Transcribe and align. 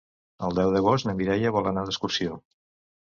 El 0.47 0.55
deu 0.59 0.71
d'agost 0.75 1.07
na 1.09 1.15
Mireia 1.21 1.51
vol 1.59 1.69
anar 1.73 1.87
d'excursió. 1.91 2.41